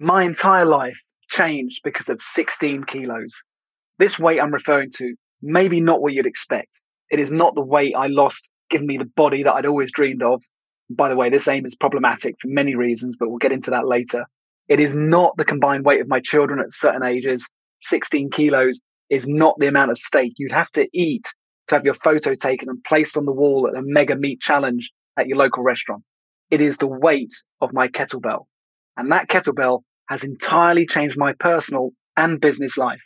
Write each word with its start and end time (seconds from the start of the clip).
My 0.00 0.24
entire 0.24 0.64
life 0.64 1.00
changed 1.30 1.82
because 1.84 2.08
of 2.08 2.20
16 2.20 2.82
kilos. 2.84 3.32
This 3.98 4.18
weight 4.18 4.40
I'm 4.40 4.52
referring 4.52 4.90
to, 4.96 5.14
maybe 5.40 5.80
not 5.80 6.02
what 6.02 6.12
you'd 6.12 6.26
expect. 6.26 6.82
It 7.10 7.20
is 7.20 7.30
not 7.30 7.54
the 7.54 7.64
weight 7.64 7.94
I 7.96 8.08
lost, 8.08 8.50
giving 8.70 8.88
me 8.88 8.98
the 8.98 9.04
body 9.04 9.44
that 9.44 9.52
I'd 9.52 9.66
always 9.66 9.92
dreamed 9.92 10.22
of. 10.22 10.42
By 10.90 11.08
the 11.08 11.16
way, 11.16 11.30
this 11.30 11.46
aim 11.46 11.64
is 11.64 11.76
problematic 11.76 12.34
for 12.40 12.48
many 12.48 12.74
reasons, 12.74 13.14
but 13.16 13.28
we'll 13.28 13.38
get 13.38 13.52
into 13.52 13.70
that 13.70 13.86
later. 13.86 14.24
It 14.68 14.80
is 14.80 14.96
not 14.96 15.36
the 15.36 15.44
combined 15.44 15.84
weight 15.84 16.00
of 16.00 16.08
my 16.08 16.18
children 16.18 16.58
at 16.58 16.72
certain 16.72 17.04
ages. 17.04 17.48
16 17.82 18.30
kilos 18.30 18.80
is 19.10 19.28
not 19.28 19.54
the 19.58 19.68
amount 19.68 19.92
of 19.92 19.98
steak 19.98 20.32
you'd 20.38 20.50
have 20.50 20.70
to 20.72 20.88
eat 20.92 21.26
to 21.68 21.76
have 21.76 21.84
your 21.84 21.94
photo 21.94 22.34
taken 22.34 22.68
and 22.68 22.82
placed 22.82 23.16
on 23.16 23.26
the 23.26 23.32
wall 23.32 23.68
at 23.68 23.78
a 23.78 23.82
mega 23.82 24.16
meat 24.16 24.40
challenge 24.40 24.90
at 25.16 25.28
your 25.28 25.38
local 25.38 25.62
restaurant. 25.62 26.02
It 26.50 26.60
is 26.60 26.78
the 26.78 26.88
weight 26.88 27.32
of 27.60 27.72
my 27.72 27.86
kettlebell. 27.86 28.46
And 28.96 29.10
that 29.10 29.28
kettlebell 29.28 29.82
has 30.08 30.22
entirely 30.22 30.86
changed 30.86 31.18
my 31.18 31.32
personal 31.32 31.90
and 32.16 32.40
business 32.40 32.76
life. 32.76 33.00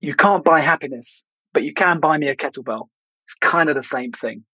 You 0.00 0.14
can't 0.14 0.44
buy 0.44 0.60
happiness, 0.60 1.24
but 1.52 1.64
you 1.64 1.74
can 1.74 1.98
buy 1.98 2.16
me 2.16 2.28
a 2.28 2.36
kettlebell. 2.36 2.86
It's 3.26 3.34
kind 3.40 3.68
of 3.68 3.74
the 3.74 3.82
same 3.82 4.12
thing. 4.12 4.44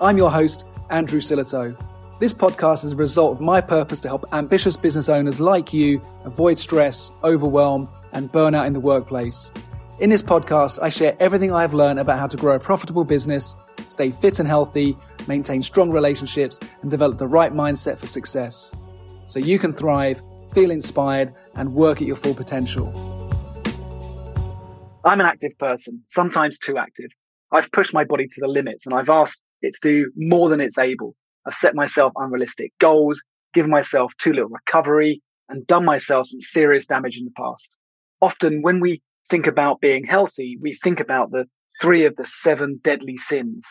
I'm 0.00 0.16
your 0.16 0.30
host, 0.30 0.64
Andrew 0.90 1.20
Sillitoe. 1.20 1.76
This 2.20 2.32
podcast 2.32 2.84
is 2.84 2.92
a 2.92 2.96
result 2.96 3.32
of 3.32 3.40
my 3.40 3.60
purpose 3.60 4.00
to 4.02 4.08
help 4.08 4.24
ambitious 4.32 4.76
business 4.76 5.08
owners 5.08 5.40
like 5.40 5.72
you 5.72 6.00
avoid 6.24 6.58
stress, 6.58 7.10
overwhelm, 7.24 7.88
and 8.12 8.30
burnout 8.30 8.66
in 8.66 8.74
the 8.74 8.80
workplace. 8.80 9.52
In 9.98 10.08
this 10.08 10.22
podcast, 10.22 10.80
I 10.80 10.88
share 10.88 11.16
everything 11.18 11.52
I've 11.52 11.74
learned 11.74 11.98
about 11.98 12.18
how 12.18 12.28
to 12.28 12.36
grow 12.36 12.54
a 12.54 12.60
profitable 12.60 13.04
business, 13.04 13.56
stay 13.88 14.10
fit 14.12 14.38
and 14.38 14.48
healthy, 14.48 14.96
maintain 15.28 15.62
strong 15.62 15.90
relationships, 15.90 16.60
and 16.82 16.90
develop 16.90 17.18
the 17.18 17.26
right 17.26 17.52
mindset 17.52 17.98
for 17.98 18.06
success. 18.06 18.74
So 19.26 19.38
you 19.38 19.58
can 19.58 19.72
thrive, 19.72 20.22
feel 20.52 20.70
inspired, 20.70 21.34
and 21.54 21.74
work 21.74 22.00
at 22.00 22.06
your 22.06 22.16
full 22.16 22.34
potential. 22.34 22.88
I'm 25.04 25.20
an 25.20 25.26
active 25.26 25.56
person, 25.58 26.02
sometimes 26.06 26.58
too 26.58 26.76
active. 26.76 27.10
I've 27.52 27.72
pushed 27.72 27.94
my 27.94 28.04
body 28.04 28.26
to 28.26 28.40
the 28.40 28.48
limits 28.48 28.86
and 28.86 28.94
I've 28.94 29.08
asked 29.08 29.42
it 29.62 29.74
to 29.74 29.88
do 29.88 30.12
more 30.16 30.48
than 30.48 30.60
it's 30.60 30.78
able. 30.78 31.14
I've 31.46 31.54
set 31.54 31.74
myself 31.74 32.12
unrealistic 32.16 32.72
goals, 32.78 33.22
given 33.54 33.70
myself 33.70 34.12
too 34.18 34.32
little 34.32 34.50
recovery, 34.50 35.22
and 35.48 35.66
done 35.66 35.84
myself 35.84 36.28
some 36.28 36.40
serious 36.40 36.86
damage 36.86 37.16
in 37.16 37.24
the 37.24 37.32
past. 37.32 37.76
Often, 38.20 38.62
when 38.62 38.80
we 38.80 39.02
think 39.28 39.46
about 39.46 39.80
being 39.80 40.04
healthy, 40.04 40.58
we 40.60 40.74
think 40.74 41.00
about 41.00 41.30
the 41.30 41.46
three 41.80 42.04
of 42.04 42.14
the 42.16 42.26
seven 42.26 42.78
deadly 42.82 43.16
sins 43.16 43.64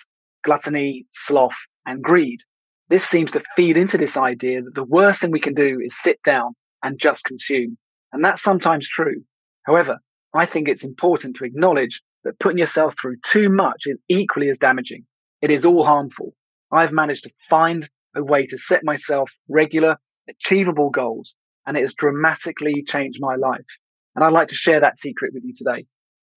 gluttony, 0.43 1.05
sloth, 1.11 1.57
and 1.85 2.03
greed. 2.03 2.41
This 2.89 3.05
seems 3.05 3.31
to 3.31 3.43
feed 3.55 3.77
into 3.77 3.97
this 3.97 4.17
idea 4.17 4.61
that 4.61 4.75
the 4.75 4.83
worst 4.83 5.21
thing 5.21 5.31
we 5.31 5.39
can 5.39 5.53
do 5.53 5.79
is 5.83 5.99
sit 5.99 6.21
down 6.23 6.53
and 6.83 6.99
just 6.99 7.25
consume. 7.25 7.77
And 8.11 8.23
that's 8.23 8.41
sometimes 8.41 8.89
true. 8.89 9.23
However, 9.63 9.99
I 10.33 10.45
think 10.45 10.67
it's 10.67 10.83
important 10.83 11.35
to 11.37 11.43
acknowledge 11.43 12.01
that 12.23 12.39
putting 12.39 12.57
yourself 12.57 12.95
through 12.99 13.17
too 13.25 13.49
much 13.49 13.83
is 13.85 13.97
equally 14.09 14.49
as 14.49 14.57
damaging. 14.57 15.05
It 15.41 15.51
is 15.51 15.65
all 15.65 15.83
harmful. 15.83 16.33
I've 16.71 16.91
managed 16.91 17.23
to 17.23 17.31
find 17.49 17.89
a 18.15 18.23
way 18.23 18.45
to 18.47 18.57
set 18.57 18.83
myself 18.83 19.31
regular, 19.47 19.97
achievable 20.27 20.89
goals, 20.89 21.35
and 21.65 21.77
it 21.77 21.81
has 21.81 21.93
dramatically 21.93 22.83
changed 22.83 23.19
my 23.21 23.35
life. 23.35 23.65
And 24.15 24.23
I'd 24.23 24.33
like 24.33 24.47
to 24.49 24.55
share 24.55 24.81
that 24.81 24.97
secret 24.97 25.33
with 25.33 25.43
you 25.43 25.53
today. 25.53 25.85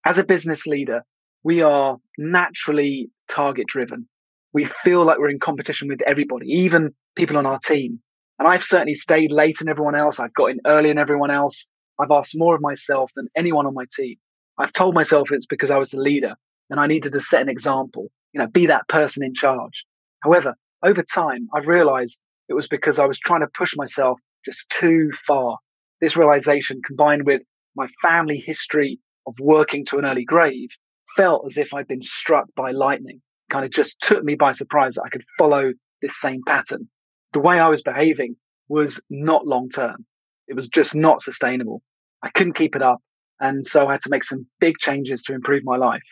As 0.04 0.18
a 0.18 0.24
business 0.24 0.66
leader, 0.66 1.02
we 1.42 1.62
are 1.62 1.96
naturally 2.18 3.10
target 3.32 3.66
driven. 3.66 4.06
We 4.52 4.66
feel 4.66 5.04
like 5.04 5.18
we're 5.18 5.30
in 5.30 5.40
competition 5.40 5.88
with 5.88 6.02
everybody, 6.02 6.46
even 6.48 6.94
people 7.16 7.38
on 7.38 7.46
our 7.46 7.58
team. 7.58 8.00
And 8.38 8.48
I've 8.48 8.64
certainly 8.64 8.94
stayed 8.94 9.32
late 9.32 9.58
than 9.58 9.68
everyone 9.68 9.94
else. 9.94 10.20
I've 10.20 10.34
got 10.34 10.50
in 10.50 10.60
earlier 10.66 10.90
than 10.90 10.98
everyone 10.98 11.30
else. 11.30 11.68
I've 12.00 12.10
asked 12.10 12.36
more 12.36 12.54
of 12.54 12.60
myself 12.60 13.12
than 13.14 13.28
anyone 13.36 13.66
on 13.66 13.74
my 13.74 13.84
team. 13.96 14.16
I've 14.58 14.72
told 14.72 14.94
myself 14.94 15.32
it's 15.32 15.46
because 15.46 15.70
I 15.70 15.78
was 15.78 15.90
the 15.90 15.98
leader 15.98 16.34
and 16.70 16.80
I 16.80 16.86
needed 16.86 17.12
to 17.12 17.20
set 17.20 17.42
an 17.42 17.48
example, 17.48 18.10
you 18.32 18.40
know, 18.40 18.46
be 18.46 18.66
that 18.66 18.88
person 18.88 19.24
in 19.24 19.34
charge. 19.34 19.84
However, 20.22 20.54
over 20.82 21.02
time, 21.02 21.48
I've 21.54 21.66
realized 21.66 22.20
it 22.48 22.54
was 22.54 22.68
because 22.68 22.98
I 22.98 23.06
was 23.06 23.18
trying 23.18 23.40
to 23.40 23.46
push 23.46 23.74
myself 23.76 24.18
just 24.44 24.68
too 24.70 25.10
far. 25.12 25.58
This 26.00 26.16
realization 26.16 26.80
combined 26.84 27.24
with 27.24 27.42
my 27.76 27.86
family 28.02 28.38
history 28.38 28.98
of 29.26 29.34
working 29.38 29.84
to 29.86 29.98
an 29.98 30.04
early 30.04 30.24
grave 30.24 30.70
felt 31.16 31.46
as 31.46 31.56
if 31.56 31.72
I'd 31.72 31.88
been 31.88 32.02
struck 32.02 32.46
by 32.56 32.72
lightning. 32.72 33.20
Kind 33.52 33.66
of 33.66 33.70
just 33.70 34.00
took 34.00 34.24
me 34.24 34.34
by 34.34 34.52
surprise 34.52 34.94
that 34.94 35.02
I 35.04 35.10
could 35.10 35.24
follow 35.38 35.74
this 36.00 36.18
same 36.18 36.40
pattern. 36.46 36.88
The 37.34 37.40
way 37.40 37.60
I 37.60 37.68
was 37.68 37.82
behaving 37.82 38.34
was 38.68 38.98
not 39.10 39.46
long 39.46 39.68
term. 39.68 40.06
It 40.48 40.54
was 40.54 40.66
just 40.68 40.94
not 40.94 41.20
sustainable. 41.20 41.82
I 42.22 42.30
couldn't 42.30 42.54
keep 42.54 42.74
it 42.74 42.80
up. 42.80 43.00
And 43.40 43.66
so 43.66 43.86
I 43.86 43.92
had 43.92 44.00
to 44.02 44.10
make 44.10 44.24
some 44.24 44.46
big 44.58 44.78
changes 44.78 45.22
to 45.24 45.34
improve 45.34 45.64
my 45.64 45.76
life. 45.76 46.02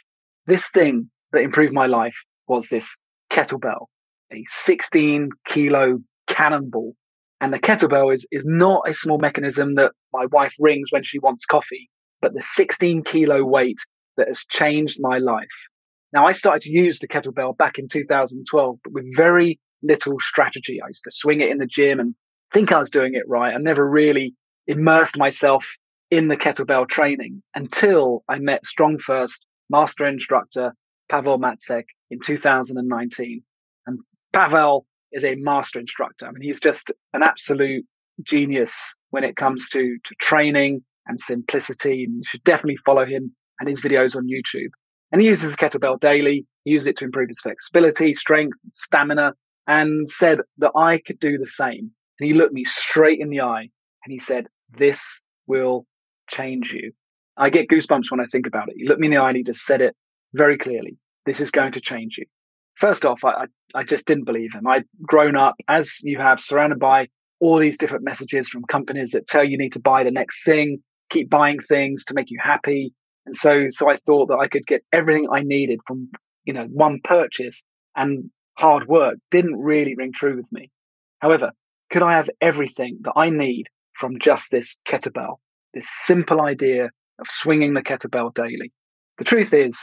This 0.46 0.68
thing 0.68 1.08
that 1.32 1.40
improved 1.40 1.72
my 1.72 1.86
life 1.86 2.16
was 2.46 2.68
this 2.68 2.94
kettlebell, 3.30 3.86
a 4.30 4.44
16 4.48 5.30
kilo 5.46 5.98
cannonball. 6.26 6.94
And 7.40 7.54
the 7.54 7.58
kettlebell 7.58 8.14
is, 8.14 8.26
is 8.30 8.44
not 8.44 8.82
a 8.86 8.92
small 8.92 9.16
mechanism 9.16 9.76
that 9.76 9.92
my 10.12 10.26
wife 10.26 10.54
rings 10.60 10.88
when 10.90 11.04
she 11.04 11.18
wants 11.20 11.46
coffee, 11.46 11.88
but 12.20 12.34
the 12.34 12.42
16 12.42 13.04
kilo 13.04 13.44
weight 13.44 13.78
that 14.18 14.26
has 14.26 14.44
changed 14.50 14.98
my 15.00 15.16
life. 15.16 15.48
Now, 16.12 16.26
I 16.26 16.32
started 16.32 16.62
to 16.62 16.72
use 16.72 16.98
the 16.98 17.08
kettlebell 17.08 17.56
back 17.56 17.78
in 17.78 17.88
2012, 17.88 18.78
but 18.82 18.92
with 18.92 19.04
very 19.16 19.60
little 19.82 20.18
strategy. 20.20 20.80
I 20.82 20.88
used 20.88 21.04
to 21.04 21.10
swing 21.12 21.40
it 21.40 21.50
in 21.50 21.58
the 21.58 21.66
gym 21.66 22.00
and 22.00 22.14
think 22.52 22.72
I 22.72 22.78
was 22.78 22.90
doing 22.90 23.14
it 23.14 23.22
right. 23.28 23.54
I 23.54 23.58
never 23.58 23.88
really 23.88 24.34
immersed 24.66 25.16
myself 25.16 25.76
in 26.10 26.28
the 26.28 26.36
kettlebell 26.36 26.88
training 26.88 27.42
until 27.54 28.24
I 28.28 28.38
met 28.38 28.66
Strong 28.66 28.98
First 28.98 29.46
master 29.70 30.06
instructor 30.06 30.74
Pavel 31.08 31.38
Macek 31.38 31.84
in 32.10 32.18
2019. 32.20 33.42
And 33.86 33.98
Pavel 34.32 34.86
is 35.12 35.24
a 35.24 35.36
master 35.36 35.78
instructor. 35.78 36.26
I 36.26 36.32
mean, 36.32 36.42
he's 36.42 36.60
just 36.60 36.90
an 37.14 37.22
absolute 37.22 37.84
genius 38.22 38.94
when 39.10 39.24
it 39.24 39.36
comes 39.36 39.68
to, 39.70 39.96
to 40.04 40.14
training 40.20 40.82
and 41.06 41.18
simplicity. 41.18 42.04
And 42.04 42.16
you 42.16 42.22
should 42.24 42.44
definitely 42.44 42.78
follow 42.84 43.04
him 43.04 43.34
and 43.58 43.68
his 43.68 43.80
videos 43.80 44.16
on 44.16 44.26
YouTube. 44.26 44.70
And 45.12 45.20
he 45.20 45.28
uses 45.28 45.56
kettlebell 45.56 46.00
daily. 46.00 46.46
He 46.64 46.72
uses 46.72 46.86
it 46.88 46.96
to 46.98 47.04
improve 47.04 47.28
his 47.28 47.40
flexibility, 47.40 48.14
strength, 48.14 48.58
stamina, 48.70 49.34
and 49.66 50.08
said 50.08 50.40
that 50.58 50.72
I 50.76 50.98
could 50.98 51.18
do 51.18 51.38
the 51.38 51.46
same. 51.46 51.90
And 52.18 52.28
he 52.28 52.34
looked 52.34 52.52
me 52.52 52.64
straight 52.64 53.20
in 53.20 53.30
the 53.30 53.40
eye 53.40 53.68
and 54.04 54.12
he 54.12 54.18
said, 54.18 54.46
This 54.76 55.22
will 55.46 55.86
change 56.28 56.72
you. 56.72 56.92
I 57.36 57.50
get 57.50 57.68
goosebumps 57.68 58.10
when 58.10 58.20
I 58.20 58.26
think 58.26 58.46
about 58.46 58.68
it. 58.68 58.74
He 58.76 58.86
looked 58.86 59.00
me 59.00 59.06
in 59.06 59.12
the 59.12 59.18
eye 59.18 59.28
and 59.28 59.36
he 59.36 59.42
just 59.42 59.64
said 59.64 59.80
it 59.80 59.96
very 60.34 60.58
clearly. 60.58 60.96
This 61.26 61.40
is 61.40 61.50
going 61.50 61.72
to 61.72 61.80
change 61.80 62.18
you. 62.18 62.26
First 62.76 63.04
off, 63.04 63.24
I, 63.24 63.46
I 63.74 63.84
just 63.84 64.06
didn't 64.06 64.24
believe 64.24 64.54
him. 64.54 64.66
I'd 64.66 64.84
grown 65.02 65.36
up, 65.36 65.54
as 65.68 65.98
you 66.02 66.18
have, 66.18 66.40
surrounded 66.40 66.78
by 66.78 67.08
all 67.40 67.58
these 67.58 67.78
different 67.78 68.04
messages 68.04 68.48
from 68.48 68.64
companies 68.64 69.10
that 69.10 69.26
tell 69.26 69.44
you 69.44 69.58
need 69.58 69.72
to 69.72 69.80
buy 69.80 70.04
the 70.04 70.10
next 70.10 70.44
thing, 70.44 70.82
keep 71.08 71.30
buying 71.30 71.58
things 71.58 72.04
to 72.04 72.14
make 72.14 72.30
you 72.30 72.38
happy, 72.42 72.92
and 73.26 73.36
so, 73.36 73.66
so 73.70 73.90
I 73.90 73.96
thought 73.96 74.28
that 74.28 74.38
I 74.38 74.48
could 74.48 74.66
get 74.66 74.82
everything 74.92 75.28
I 75.32 75.42
needed 75.42 75.80
from, 75.86 76.08
you 76.44 76.52
know, 76.52 76.66
one 76.66 77.00
purchase 77.04 77.62
and 77.96 78.30
hard 78.58 78.86
work 78.88 79.16
didn't 79.30 79.58
really 79.58 79.94
ring 79.94 80.12
true 80.12 80.36
with 80.36 80.50
me. 80.52 80.70
However, 81.20 81.52
could 81.90 82.02
I 82.02 82.12
have 82.12 82.30
everything 82.40 82.98
that 83.02 83.12
I 83.16 83.30
need 83.30 83.66
from 83.94 84.18
just 84.18 84.50
this 84.50 84.78
kettlebell, 84.86 85.36
this 85.74 85.88
simple 85.88 86.40
idea 86.40 86.84
of 86.84 87.26
swinging 87.28 87.74
the 87.74 87.82
kettlebell 87.82 88.34
daily? 88.34 88.72
The 89.18 89.24
truth 89.24 89.52
is, 89.52 89.78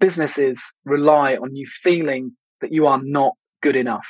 businesses 0.00 0.62
rely 0.84 1.36
on 1.36 1.54
you 1.54 1.66
feeling 1.66 2.32
that 2.60 2.72
you 2.72 2.86
are 2.86 3.00
not 3.02 3.34
good 3.62 3.76
enough 3.76 4.08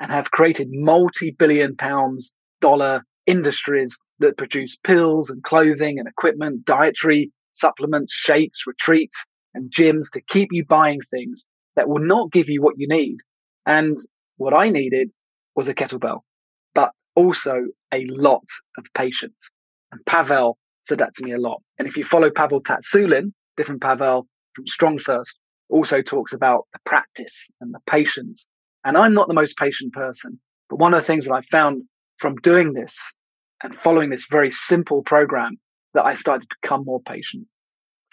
and 0.00 0.10
have 0.10 0.30
created 0.32 0.68
multi 0.70 1.30
billion 1.30 1.76
pounds 1.76 2.32
dollar 2.60 3.02
industries 3.26 3.96
that 4.18 4.36
produce 4.36 4.76
pills 4.76 5.30
and 5.30 5.42
clothing 5.42 5.98
and 5.98 6.08
equipment, 6.08 6.64
dietary 6.64 7.30
supplements, 7.56 8.12
shakes, 8.12 8.64
retreats, 8.66 9.24
and 9.54 9.70
gyms 9.70 10.10
to 10.12 10.20
keep 10.20 10.48
you 10.52 10.64
buying 10.64 11.00
things 11.10 11.44
that 11.74 11.88
will 11.88 12.04
not 12.04 12.32
give 12.32 12.48
you 12.48 12.62
what 12.62 12.74
you 12.78 12.86
need. 12.88 13.18
And 13.64 13.98
what 14.36 14.54
I 14.54 14.70
needed 14.70 15.10
was 15.54 15.68
a 15.68 15.74
kettlebell, 15.74 16.20
but 16.74 16.90
also 17.14 17.64
a 17.92 18.04
lot 18.06 18.44
of 18.78 18.84
patience. 18.94 19.50
And 19.92 20.04
Pavel 20.06 20.58
said 20.82 20.98
that 20.98 21.14
to 21.14 21.24
me 21.24 21.32
a 21.32 21.38
lot. 21.38 21.62
And 21.78 21.88
if 21.88 21.96
you 21.96 22.04
follow 22.04 22.30
Pavel 22.30 22.62
Tsatsouline, 22.62 23.32
different 23.56 23.82
Pavel 23.82 24.26
from 24.54 24.66
Strong 24.66 24.98
First, 24.98 25.38
also 25.68 26.00
talks 26.02 26.32
about 26.32 26.66
the 26.72 26.78
practice 26.84 27.50
and 27.60 27.74
the 27.74 27.80
patience. 27.86 28.48
And 28.84 28.96
I'm 28.96 29.14
not 29.14 29.28
the 29.28 29.34
most 29.34 29.56
patient 29.56 29.92
person, 29.92 30.38
but 30.70 30.78
one 30.78 30.94
of 30.94 31.00
the 31.00 31.06
things 31.06 31.26
that 31.26 31.34
I 31.34 31.40
found 31.50 31.82
from 32.18 32.36
doing 32.36 32.72
this 32.72 32.96
and 33.62 33.78
following 33.78 34.10
this 34.10 34.26
very 34.30 34.50
simple 34.50 35.02
program 35.02 35.58
that 35.96 36.06
I 36.06 36.14
started 36.14 36.48
to 36.48 36.56
become 36.62 36.84
more 36.84 37.00
patient. 37.00 37.46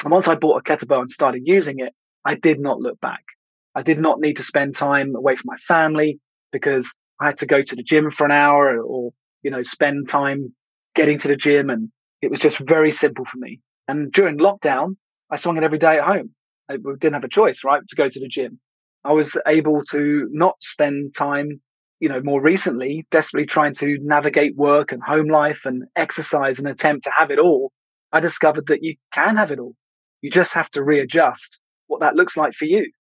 And 0.03 0.11
once 0.11 0.27
I 0.27 0.35
bought 0.35 0.57
a 0.57 0.63
kettlebell 0.63 1.01
and 1.01 1.09
started 1.09 1.43
using 1.45 1.79
it, 1.79 1.93
I 2.25 2.35
did 2.35 2.59
not 2.59 2.79
look 2.79 2.99
back. 2.99 3.23
I 3.75 3.83
did 3.83 3.99
not 3.99 4.19
need 4.19 4.37
to 4.37 4.43
spend 4.43 4.75
time 4.75 5.15
away 5.15 5.35
from 5.35 5.45
my 5.47 5.57
family 5.57 6.19
because 6.51 6.93
I 7.19 7.27
had 7.27 7.37
to 7.37 7.45
go 7.45 7.61
to 7.61 7.75
the 7.75 7.83
gym 7.83 8.11
for 8.11 8.25
an 8.25 8.31
hour 8.31 8.81
or, 8.81 9.11
you 9.43 9.51
know, 9.51 9.63
spend 9.63 10.07
time 10.07 10.53
getting 10.95 11.19
to 11.19 11.27
the 11.27 11.35
gym. 11.35 11.69
And 11.69 11.89
it 12.21 12.31
was 12.31 12.39
just 12.39 12.57
very 12.59 12.91
simple 12.91 13.25
for 13.25 13.37
me. 13.37 13.59
And 13.87 14.11
during 14.11 14.37
lockdown, 14.37 14.95
I 15.29 15.35
swung 15.37 15.57
it 15.57 15.63
every 15.63 15.77
day 15.79 15.97
at 15.97 16.05
home. 16.05 16.31
I 16.69 16.77
didn't 16.77 17.13
have 17.13 17.23
a 17.23 17.29
choice, 17.29 17.63
right, 17.63 17.81
to 17.87 17.95
go 17.95 18.09
to 18.09 18.19
the 18.19 18.27
gym. 18.27 18.59
I 19.03 19.11
was 19.11 19.37
able 19.47 19.83
to 19.91 20.29
not 20.31 20.55
spend 20.61 21.15
time, 21.15 21.61
you 22.03 22.09
know, 22.09 22.21
more 22.21 22.41
recently, 22.41 23.07
desperately 23.11 23.45
trying 23.45 23.73
to 23.73 23.97
navigate 24.01 24.57
work 24.57 24.91
and 24.91 25.01
home 25.01 25.29
life 25.29 25.61
and 25.65 25.85
exercise 25.95 26.59
and 26.59 26.67
attempt 26.67 27.05
to 27.05 27.11
have 27.11 27.31
it 27.31 27.39
all. 27.39 27.71
I 28.11 28.19
discovered 28.19 28.67
that 28.67 28.83
you 28.83 28.97
can 29.13 29.37
have 29.37 29.51
it 29.51 29.59
all. 29.59 29.73
You 30.21 30.29
just 30.29 30.51
have 30.51 30.69
to 30.71 30.83
readjust 30.83 31.61
what 31.87 32.01
that 32.01 32.17
looks 32.17 32.35
like 32.35 32.55
for 32.55 32.65
you. 32.65 32.91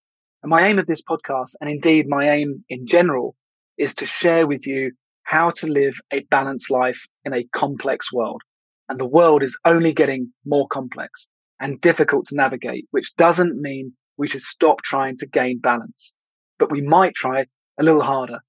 And 0.41 0.49
my 0.49 0.65
aim 0.65 0.79
of 0.79 0.85
this 0.85 1.01
podcast, 1.01 1.49
and 1.59 1.69
indeed 1.69 2.07
my 2.07 2.29
aim 2.29 2.63
in 2.69 2.87
general, 2.87 3.35
is 3.77 3.93
to 3.95 4.05
share 4.05 4.47
with 4.47 4.65
you 4.65 4.93
how 5.23 5.49
to 5.49 5.67
live 5.67 5.99
a 6.13 6.21
balanced 6.31 6.71
life 6.71 7.05
in 7.25 7.33
a 7.33 7.43
complex 7.51 8.13
world. 8.13 8.41
And 8.87 8.97
the 8.97 9.05
world 9.05 9.43
is 9.43 9.59
only 9.65 9.91
getting 9.91 10.31
more 10.45 10.69
complex 10.69 11.27
and 11.59 11.81
difficult 11.81 12.27
to 12.27 12.37
navigate, 12.37 12.87
which 12.91 13.13
doesn't 13.17 13.59
mean 13.59 13.91
we 14.15 14.29
should 14.29 14.43
stop 14.43 14.81
trying 14.81 15.17
to 15.17 15.27
gain 15.27 15.59
balance, 15.59 16.13
but 16.57 16.71
we 16.71 16.81
might 16.81 17.15
try 17.15 17.47
a 17.77 17.83
little 17.83 18.01
harder. 18.01 18.39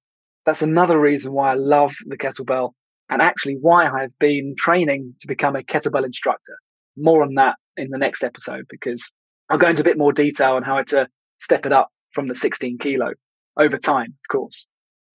That's 0.45 0.61
another 0.61 0.99
reason 0.99 1.33
why 1.33 1.51
I 1.51 1.55
love 1.55 1.95
the 2.05 2.17
kettlebell 2.17 2.71
and 3.09 3.21
actually 3.21 3.57
why 3.59 3.85
I 3.85 4.01
have 4.01 4.17
been 4.19 4.55
training 4.57 5.15
to 5.21 5.27
become 5.27 5.55
a 5.55 5.63
kettlebell 5.63 6.05
instructor. 6.05 6.57
More 6.97 7.23
on 7.23 7.33
that 7.35 7.55
in 7.77 7.89
the 7.89 7.97
next 7.97 8.23
episode 8.23 8.65
because 8.69 9.03
I'll 9.49 9.57
go 9.57 9.69
into 9.69 9.81
a 9.81 9.85
bit 9.85 9.97
more 9.97 10.13
detail 10.13 10.53
on 10.53 10.63
how 10.63 10.81
to 10.83 11.07
step 11.39 11.65
it 11.65 11.73
up 11.73 11.89
from 12.11 12.27
the 12.27 12.35
16 12.35 12.77
kilo 12.77 13.13
over 13.57 13.77
time, 13.77 14.15
of 14.23 14.31
course. 14.31 14.67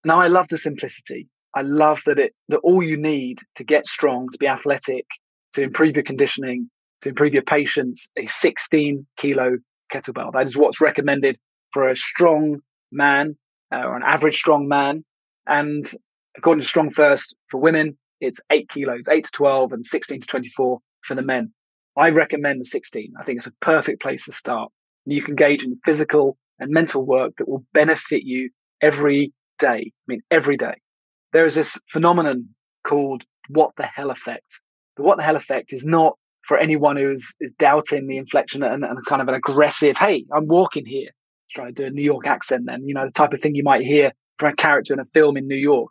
Now 0.04 0.20
I 0.20 0.28
love 0.28 0.48
the 0.48 0.58
simplicity. 0.58 1.28
I 1.54 1.62
love 1.62 2.02
that 2.06 2.18
it, 2.18 2.34
that 2.48 2.58
all 2.58 2.82
you 2.82 2.96
need 2.96 3.40
to 3.56 3.64
get 3.64 3.86
strong, 3.86 4.28
to 4.30 4.38
be 4.38 4.46
athletic, 4.46 5.06
to 5.54 5.62
improve 5.62 5.96
your 5.96 6.04
conditioning, 6.04 6.70
to 7.02 7.08
improve 7.08 7.32
your 7.32 7.42
patience, 7.42 8.08
a 8.16 8.26
16 8.26 9.06
kilo 9.16 9.58
kettlebell. 9.92 10.32
That 10.32 10.46
is 10.46 10.56
what's 10.56 10.80
recommended 10.80 11.38
for 11.72 11.88
a 11.88 11.96
strong 11.96 12.60
man 12.92 13.36
uh, 13.72 13.82
or 13.84 13.96
an 13.96 14.02
average 14.04 14.36
strong 14.36 14.68
man. 14.68 15.04
And 15.50 15.90
according 16.38 16.62
to 16.62 16.66
Strong 16.66 16.92
First 16.92 17.34
for 17.50 17.60
women, 17.60 17.98
it's 18.20 18.40
eight 18.50 18.68
kilos, 18.70 19.08
eight 19.10 19.24
to 19.24 19.30
12 19.32 19.72
and 19.72 19.84
16 19.84 20.20
to 20.20 20.26
24 20.26 20.78
for 21.02 21.14
the 21.14 21.22
men. 21.22 21.52
I 21.98 22.10
recommend 22.10 22.60
the 22.60 22.64
16. 22.64 23.12
I 23.18 23.24
think 23.24 23.38
it's 23.38 23.48
a 23.48 23.52
perfect 23.60 24.00
place 24.00 24.24
to 24.26 24.32
start. 24.32 24.70
And 25.04 25.14
you 25.14 25.22
can 25.22 25.32
engage 25.32 25.64
in 25.64 25.80
physical 25.84 26.38
and 26.60 26.70
mental 26.70 27.04
work 27.04 27.32
that 27.36 27.48
will 27.48 27.64
benefit 27.74 28.22
you 28.22 28.50
every 28.80 29.32
day. 29.58 29.92
I 29.92 30.04
mean, 30.06 30.22
every 30.30 30.56
day. 30.56 30.74
There 31.32 31.46
is 31.46 31.56
this 31.56 31.76
phenomenon 31.90 32.48
called 32.86 33.24
what 33.48 33.72
the 33.76 33.86
hell 33.86 34.10
effect. 34.10 34.60
The 34.96 35.02
what 35.02 35.16
the 35.16 35.24
hell 35.24 35.36
effect 35.36 35.72
is 35.72 35.84
not 35.84 36.16
for 36.42 36.58
anyone 36.58 36.96
who's 36.96 37.34
is 37.40 37.52
doubting 37.54 38.06
the 38.06 38.18
inflection 38.18 38.62
and, 38.62 38.84
and 38.84 39.06
kind 39.06 39.20
of 39.20 39.28
an 39.28 39.34
aggressive, 39.34 39.96
hey, 39.96 40.24
I'm 40.32 40.46
walking 40.46 40.86
here. 40.86 41.10
Try 41.50 41.66
to 41.66 41.72
do 41.72 41.86
a 41.86 41.90
New 41.90 42.02
York 42.02 42.26
accent 42.26 42.64
then, 42.66 42.86
you 42.86 42.94
know, 42.94 43.06
the 43.06 43.12
type 43.12 43.32
of 43.32 43.40
thing 43.40 43.56
you 43.56 43.64
might 43.64 43.82
hear 43.82 44.12
character 44.56 44.92
in 44.92 45.00
a 45.00 45.04
film 45.06 45.36
in 45.36 45.46
New 45.46 45.56
York. 45.56 45.90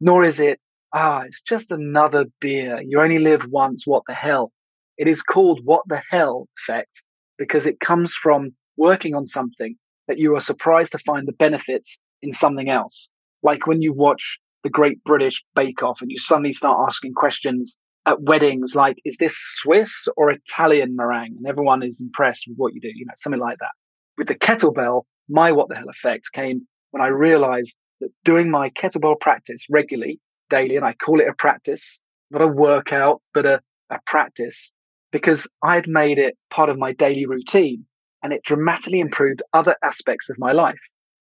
Nor 0.00 0.24
is 0.24 0.40
it, 0.40 0.58
ah, 0.92 1.22
it's 1.22 1.42
just 1.42 1.70
another 1.70 2.26
beer. 2.40 2.80
You 2.86 3.00
only 3.00 3.18
live 3.18 3.44
once. 3.48 3.86
What 3.86 4.02
the 4.06 4.14
hell? 4.14 4.52
It 4.98 5.08
is 5.08 5.22
called 5.22 5.60
what 5.64 5.82
the 5.88 6.02
hell 6.10 6.48
effect 6.58 7.02
because 7.38 7.66
it 7.66 7.80
comes 7.80 8.14
from 8.14 8.50
working 8.76 9.14
on 9.14 9.26
something 9.26 9.76
that 10.08 10.18
you 10.18 10.34
are 10.34 10.40
surprised 10.40 10.92
to 10.92 10.98
find 10.98 11.26
the 11.26 11.32
benefits 11.32 11.98
in 12.22 12.32
something 12.32 12.68
else. 12.68 13.10
Like 13.42 13.66
when 13.66 13.80
you 13.82 13.92
watch 13.92 14.38
the 14.62 14.70
Great 14.70 15.02
British 15.04 15.42
Bake 15.54 15.82
Off 15.82 16.02
and 16.02 16.10
you 16.10 16.18
suddenly 16.18 16.52
start 16.52 16.86
asking 16.86 17.14
questions 17.14 17.78
at 18.06 18.22
weddings 18.22 18.74
like, 18.74 18.96
is 19.04 19.16
this 19.18 19.36
Swiss 19.36 20.08
or 20.16 20.30
Italian 20.30 20.96
meringue? 20.96 21.36
And 21.38 21.46
everyone 21.46 21.82
is 21.82 22.00
impressed 22.00 22.44
with 22.48 22.56
what 22.56 22.74
you 22.74 22.80
do, 22.80 22.90
you 22.94 23.06
know, 23.06 23.14
something 23.16 23.40
like 23.40 23.58
that. 23.58 23.70
With 24.18 24.28
the 24.28 24.34
kettlebell, 24.34 25.02
my 25.28 25.52
what 25.52 25.68
the 25.68 25.76
hell 25.76 25.88
effect 25.88 26.32
came 26.32 26.66
when 26.90 27.02
I 27.02 27.08
realized 27.08 27.78
that 28.00 28.10
doing 28.24 28.50
my 28.50 28.70
kettlebell 28.70 29.20
practice 29.20 29.66
regularly, 29.70 30.20
daily, 30.48 30.76
and 30.76 30.84
I 30.84 30.92
call 30.94 31.20
it 31.20 31.28
a 31.28 31.34
practice, 31.34 32.00
not 32.30 32.42
a 32.42 32.48
workout, 32.48 33.22
but 33.34 33.46
a, 33.46 33.60
a 33.90 33.98
practice, 34.06 34.72
because 35.12 35.46
I 35.62 35.74
had 35.74 35.88
made 35.88 36.18
it 36.18 36.36
part 36.50 36.68
of 36.68 36.78
my 36.78 36.92
daily 36.92 37.26
routine 37.26 37.84
and 38.22 38.32
it 38.32 38.42
dramatically 38.44 39.00
improved 39.00 39.42
other 39.52 39.76
aspects 39.82 40.28
of 40.30 40.38
my 40.38 40.52
life. 40.52 40.80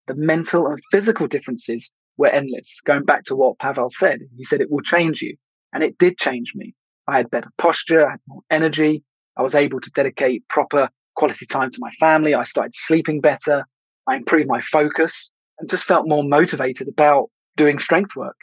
The 0.06 0.14
mental 0.14 0.66
and 0.66 0.80
physical 0.90 1.26
differences 1.26 1.90
were 2.16 2.28
endless. 2.28 2.80
Going 2.84 3.04
back 3.04 3.24
to 3.24 3.36
what 3.36 3.58
Pavel 3.58 3.90
said, 3.90 4.20
he 4.36 4.44
said 4.44 4.60
it 4.60 4.70
will 4.70 4.82
change 4.82 5.22
you. 5.22 5.36
And 5.72 5.82
it 5.82 5.98
did 5.98 6.18
change 6.18 6.52
me. 6.54 6.74
I 7.08 7.16
had 7.16 7.30
better 7.30 7.50
posture, 7.58 8.06
I 8.06 8.12
had 8.12 8.20
more 8.28 8.42
energy. 8.50 9.02
I 9.36 9.42
was 9.42 9.54
able 9.54 9.80
to 9.80 9.90
dedicate 9.90 10.48
proper 10.48 10.88
quality 11.16 11.46
time 11.46 11.70
to 11.70 11.78
my 11.80 11.90
family. 11.98 12.34
I 12.34 12.44
started 12.44 12.74
sleeping 12.74 13.20
better. 13.20 13.64
I 14.06 14.16
improved 14.16 14.48
my 14.48 14.60
focus 14.60 15.30
and 15.58 15.68
just 15.68 15.84
felt 15.84 16.08
more 16.08 16.24
motivated 16.24 16.88
about 16.88 17.30
doing 17.56 17.78
strength 17.78 18.16
work. 18.16 18.36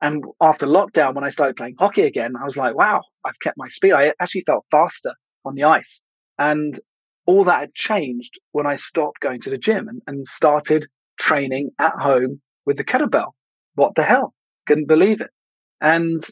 And 0.00 0.24
after 0.40 0.66
lockdown, 0.66 1.14
when 1.14 1.24
I 1.24 1.28
started 1.28 1.56
playing 1.56 1.76
hockey 1.78 2.02
again, 2.02 2.34
I 2.40 2.44
was 2.44 2.56
like, 2.56 2.74
wow, 2.74 3.02
I've 3.24 3.40
kept 3.40 3.56
my 3.56 3.68
speed. 3.68 3.92
I 3.92 4.12
actually 4.20 4.44
felt 4.46 4.66
faster 4.70 5.12
on 5.44 5.54
the 5.54 5.64
ice. 5.64 6.02
And 6.38 6.78
all 7.26 7.44
that 7.44 7.60
had 7.60 7.74
changed 7.74 8.38
when 8.52 8.66
I 8.66 8.74
stopped 8.74 9.20
going 9.20 9.40
to 9.42 9.50
the 9.50 9.58
gym 9.58 9.88
and, 9.88 10.02
and 10.06 10.26
started 10.26 10.86
training 11.18 11.70
at 11.78 11.94
home 11.94 12.40
with 12.66 12.76
the 12.76 12.84
kettlebell. 12.84 13.32
What 13.76 13.94
the 13.94 14.02
hell? 14.02 14.34
Couldn't 14.66 14.88
believe 14.88 15.20
it. 15.20 15.30
And 15.80 16.22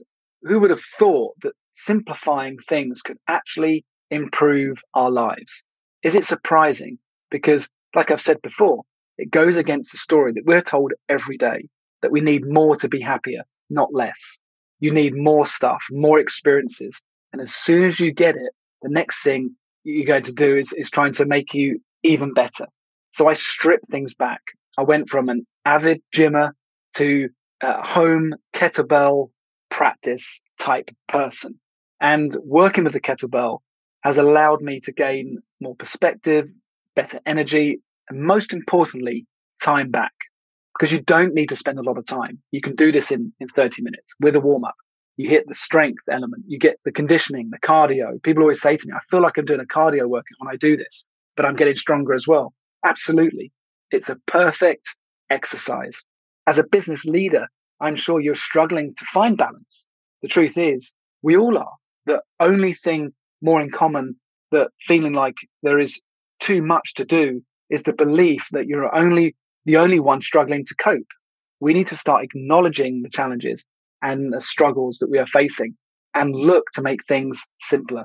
who 0.42 0.60
would 0.60 0.70
have 0.70 0.82
thought 0.82 1.34
that 1.42 1.54
simplifying 1.74 2.58
things 2.68 3.00
could 3.00 3.18
actually 3.28 3.84
improve 4.10 4.78
our 4.94 5.10
lives? 5.10 5.62
Is 6.02 6.14
it 6.14 6.24
surprising? 6.24 6.98
Because, 7.30 7.68
like 7.94 8.10
I've 8.10 8.20
said 8.20 8.42
before, 8.42 8.82
it 9.18 9.30
goes 9.30 9.56
against 9.56 9.92
the 9.92 9.98
story 9.98 10.32
that 10.32 10.46
we're 10.46 10.62
told 10.62 10.92
every 11.08 11.36
day 11.36 11.68
that 12.02 12.12
we 12.12 12.20
need 12.20 12.46
more 12.46 12.76
to 12.76 12.88
be 12.88 13.00
happier 13.00 13.42
not 13.72 13.92
less. 13.92 14.38
You 14.80 14.92
need 14.92 15.16
more 15.16 15.46
stuff, 15.46 15.82
more 15.90 16.18
experiences. 16.18 17.00
And 17.32 17.40
as 17.40 17.54
soon 17.54 17.84
as 17.84 17.98
you 17.98 18.12
get 18.12 18.36
it, 18.36 18.52
the 18.82 18.88
next 18.88 19.22
thing 19.22 19.56
you're 19.84 20.06
going 20.06 20.24
to 20.24 20.32
do 20.32 20.56
is, 20.56 20.72
is 20.74 20.90
trying 20.90 21.12
to 21.14 21.24
make 21.24 21.54
you 21.54 21.80
even 22.02 22.34
better. 22.34 22.66
So 23.12 23.28
I 23.28 23.34
stripped 23.34 23.88
things 23.90 24.14
back. 24.14 24.40
I 24.78 24.82
went 24.82 25.08
from 25.08 25.28
an 25.28 25.46
avid 25.64 26.02
gymmer 26.12 26.54
to 26.94 27.28
a 27.62 27.86
home 27.86 28.34
kettlebell 28.54 29.30
practice 29.70 30.40
type 30.58 30.90
person. 31.08 31.58
And 32.00 32.36
working 32.44 32.84
with 32.84 32.92
the 32.92 33.00
kettlebell 33.00 33.58
has 34.02 34.18
allowed 34.18 34.62
me 34.62 34.80
to 34.80 34.92
gain 34.92 35.38
more 35.60 35.76
perspective, 35.76 36.48
better 36.96 37.20
energy, 37.24 37.80
and 38.08 38.22
most 38.22 38.52
importantly, 38.52 39.26
time 39.62 39.90
back 39.90 40.12
because 40.74 40.92
you 40.92 41.00
don't 41.00 41.34
need 41.34 41.48
to 41.48 41.56
spend 41.56 41.78
a 41.78 41.82
lot 41.82 41.98
of 41.98 42.06
time. 42.06 42.38
You 42.50 42.60
can 42.60 42.74
do 42.74 42.90
this 42.90 43.10
in, 43.10 43.32
in 43.40 43.48
30 43.48 43.82
minutes 43.82 44.12
with 44.20 44.36
a 44.36 44.40
warm 44.40 44.64
up. 44.64 44.74
You 45.16 45.28
hit 45.28 45.46
the 45.46 45.54
strength 45.54 46.02
element, 46.10 46.44
you 46.46 46.58
get 46.58 46.80
the 46.84 46.92
conditioning, 46.92 47.50
the 47.50 47.58
cardio. 47.58 48.20
People 48.22 48.42
always 48.42 48.62
say 48.62 48.76
to 48.76 48.86
me, 48.86 48.94
I 48.94 49.00
feel 49.10 49.20
like 49.20 49.36
I'm 49.36 49.44
doing 49.44 49.60
a 49.60 49.64
cardio 49.64 50.06
workout 50.08 50.38
when 50.38 50.52
I 50.52 50.56
do 50.56 50.76
this, 50.76 51.04
but 51.36 51.44
I'm 51.44 51.56
getting 51.56 51.76
stronger 51.76 52.14
as 52.14 52.26
well. 52.26 52.54
Absolutely. 52.84 53.52
It's 53.90 54.08
a 54.08 54.16
perfect 54.26 54.88
exercise. 55.30 56.02
As 56.46 56.58
a 56.58 56.64
business 56.64 57.04
leader, 57.04 57.46
I'm 57.80 57.94
sure 57.94 58.20
you're 58.20 58.34
struggling 58.34 58.94
to 58.94 59.04
find 59.04 59.36
balance. 59.36 59.86
The 60.22 60.28
truth 60.28 60.56
is, 60.56 60.94
we 61.22 61.36
all 61.36 61.58
are. 61.58 61.74
The 62.06 62.22
only 62.40 62.72
thing 62.72 63.12
more 63.42 63.60
in 63.60 63.70
common 63.70 64.16
that 64.50 64.68
feeling 64.80 65.12
like 65.12 65.36
there 65.62 65.78
is 65.78 66.00
too 66.40 66.62
much 66.62 66.94
to 66.94 67.04
do 67.04 67.42
is 67.72 67.82
the 67.82 67.92
belief 67.92 68.46
that 68.52 68.66
you're 68.66 68.94
only 68.94 69.34
the 69.64 69.78
only 69.78 69.98
one 69.98 70.20
struggling 70.20 70.64
to 70.66 70.74
cope. 70.76 71.10
We 71.60 71.72
need 71.72 71.86
to 71.88 71.96
start 71.96 72.24
acknowledging 72.24 73.02
the 73.02 73.08
challenges 73.08 73.64
and 74.02 74.32
the 74.32 74.40
struggles 74.40 74.98
that 74.98 75.10
we 75.10 75.18
are 75.18 75.26
facing 75.26 75.74
and 76.14 76.34
look 76.34 76.70
to 76.74 76.82
make 76.82 77.04
things 77.06 77.42
simpler. 77.60 78.04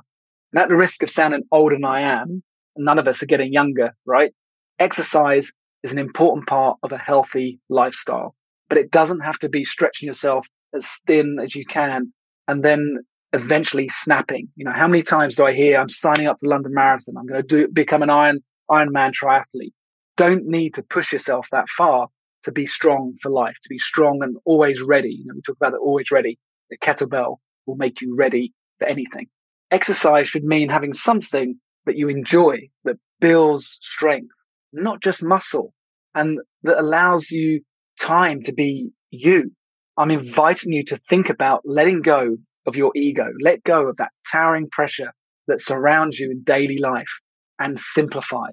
And 0.53 0.61
at 0.61 0.69
the 0.69 0.75
risk 0.75 1.03
of 1.03 1.09
sounding 1.09 1.43
older 1.51 1.75
than 1.75 1.83
I 1.83 2.01
am, 2.01 2.41
none 2.77 2.99
of 2.99 3.07
us 3.07 3.21
are 3.21 3.27
getting 3.27 3.51
younger, 3.51 3.91
right? 4.05 4.31
Exercise 4.79 5.51
is 5.83 5.91
an 5.91 5.97
important 5.97 6.47
part 6.47 6.77
of 6.83 6.91
a 6.91 6.97
healthy 6.97 7.59
lifestyle, 7.69 8.35
but 8.69 8.77
it 8.77 8.91
doesn't 8.91 9.21
have 9.21 9.39
to 9.39 9.49
be 9.49 9.65
stretching 9.65 10.07
yourself 10.07 10.47
as 10.73 10.87
thin 11.07 11.37
as 11.43 11.55
you 11.55 11.65
can 11.65 12.13
and 12.47 12.63
then 12.63 12.99
eventually 13.33 13.89
snapping. 13.89 14.47
You 14.55 14.65
know, 14.65 14.71
how 14.71 14.87
many 14.87 15.01
times 15.01 15.35
do 15.35 15.45
I 15.45 15.53
hear 15.53 15.79
I'm 15.79 15.89
signing 15.89 16.27
up 16.27 16.37
for 16.39 16.47
London 16.47 16.73
Marathon? 16.73 17.17
I'm 17.17 17.25
going 17.25 17.41
to 17.41 17.47
do 17.47 17.67
become 17.67 18.03
an 18.03 18.09
Iron 18.09 18.41
Ironman 18.69 19.13
triathlete 19.13 19.73
don't 20.17 20.45
need 20.45 20.73
to 20.75 20.83
push 20.83 21.13
yourself 21.13 21.47
that 21.51 21.69
far 21.69 22.07
to 22.43 22.51
be 22.51 22.65
strong 22.65 23.15
for 23.21 23.31
life, 23.31 23.55
to 23.61 23.69
be 23.69 23.77
strong 23.77 24.21
and 24.23 24.37
always 24.45 24.81
ready. 24.81 25.09
You 25.09 25.25
know, 25.25 25.33
we 25.35 25.41
talk 25.41 25.57
about 25.57 25.73
the 25.73 25.77
always 25.77 26.11
ready. 26.11 26.39
The 26.69 26.77
kettlebell 26.77 27.37
will 27.65 27.75
make 27.75 28.01
you 28.01 28.15
ready 28.15 28.53
for 28.79 28.87
anything. 28.87 29.27
Exercise 29.71 30.27
should 30.27 30.43
mean 30.43 30.69
having 30.69 30.93
something 30.93 31.59
that 31.85 31.97
you 31.97 32.09
enjoy 32.09 32.69
that 32.83 32.97
builds 33.19 33.77
strength, 33.81 34.33
not 34.73 35.01
just 35.01 35.23
muscle, 35.23 35.73
and 36.15 36.39
that 36.63 36.79
allows 36.79 37.31
you 37.31 37.61
time 37.99 38.41
to 38.43 38.53
be 38.53 38.91
you, 39.11 39.51
I'm 39.97 40.11
inviting 40.11 40.73
you 40.73 40.83
to 40.85 40.97
think 41.09 41.29
about 41.29 41.61
letting 41.65 42.01
go 42.01 42.37
of 42.65 42.75
your 42.75 42.91
ego, 42.95 43.27
let 43.41 43.63
go 43.63 43.87
of 43.87 43.97
that 43.97 44.11
towering 44.31 44.69
pressure 44.69 45.11
that 45.47 45.61
surrounds 45.61 46.19
you 46.19 46.29
in 46.31 46.43
daily 46.43 46.77
life 46.77 47.19
and 47.59 47.79
simplify. 47.79 48.49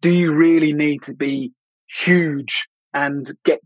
Do 0.00 0.10
you 0.10 0.32
really 0.34 0.72
need 0.72 1.02
to 1.02 1.14
be 1.14 1.52
huge 1.88 2.68
and 2.94 3.30
get 3.44 3.60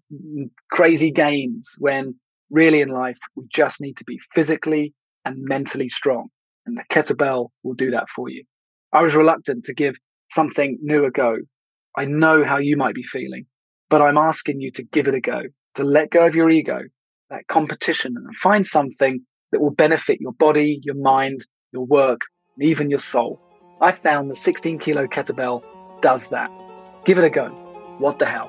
crazy 0.70 1.10
gains 1.10 1.74
when 1.78 2.14
really 2.50 2.80
in 2.80 2.88
life 2.88 3.18
we 3.36 3.44
just 3.52 3.80
need 3.80 3.96
to 3.98 4.04
be 4.04 4.18
physically 4.34 4.92
and 5.24 5.36
mentally 5.42 5.88
strong? 5.88 6.28
And 6.66 6.76
the 6.76 6.84
kettlebell 6.90 7.48
will 7.62 7.74
do 7.74 7.90
that 7.90 8.08
for 8.08 8.28
you. 8.28 8.44
I 8.92 9.02
was 9.02 9.14
reluctant 9.14 9.64
to 9.64 9.74
give 9.74 9.96
something 10.30 10.78
new 10.82 11.04
a 11.04 11.10
go. 11.10 11.36
I 11.96 12.06
know 12.06 12.44
how 12.44 12.58
you 12.58 12.76
might 12.76 12.94
be 12.94 13.02
feeling, 13.02 13.46
but 13.90 14.02
I'm 14.02 14.18
asking 14.18 14.60
you 14.60 14.70
to 14.72 14.82
give 14.82 15.06
it 15.08 15.14
a 15.14 15.20
go, 15.20 15.42
to 15.76 15.84
let 15.84 16.10
go 16.10 16.26
of 16.26 16.34
your 16.34 16.50
ego, 16.50 16.80
that 17.30 17.46
competition 17.46 18.14
and 18.16 18.36
find 18.36 18.66
something 18.66 19.20
that 19.52 19.60
will 19.60 19.70
benefit 19.70 20.20
your 20.20 20.32
body, 20.32 20.80
your 20.82 20.96
mind, 20.96 21.46
your 21.72 21.84
work, 21.84 22.22
and 22.56 22.68
even 22.68 22.90
your 22.90 22.98
soul. 22.98 23.40
I 23.80 23.92
found 23.92 24.30
the 24.30 24.36
16 24.36 24.78
kilo 24.78 25.06
kettlebell 25.06 25.62
does 26.00 26.28
that. 26.28 26.50
Give 27.04 27.18
it 27.18 27.24
a 27.24 27.30
go. 27.30 27.48
What 27.98 28.18
the 28.18 28.26
hell? 28.26 28.48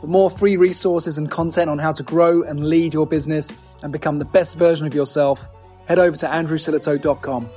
For 0.00 0.06
more 0.06 0.28
free 0.28 0.56
resources 0.56 1.16
and 1.16 1.30
content 1.30 1.70
on 1.70 1.78
how 1.78 1.92
to 1.92 2.02
grow 2.02 2.42
and 2.42 2.68
lead 2.68 2.92
your 2.92 3.06
business 3.06 3.54
and 3.82 3.92
become 3.92 4.18
the 4.18 4.24
best 4.24 4.58
version 4.58 4.86
of 4.86 4.94
yourself, 4.94 5.48
head 5.86 5.98
over 5.98 6.16
to 6.16 6.26
andrewsillitoe.com. 6.26 7.48